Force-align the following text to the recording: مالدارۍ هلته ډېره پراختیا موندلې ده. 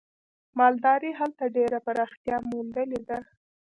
مالدارۍ 0.59 1.11
هلته 1.19 1.43
ډېره 1.55 1.79
پراختیا 1.85 2.37
موندلې 2.49 3.01
ده. 3.09 3.19